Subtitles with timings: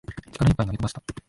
[0.33, 1.03] 力いっぱい投げ飛ばした